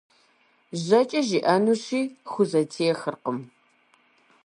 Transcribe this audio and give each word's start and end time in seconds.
Жьэкӏэ 0.83 1.21
жиӏэнущи, 1.27 2.01
хузэтехыркъым. 2.31 3.39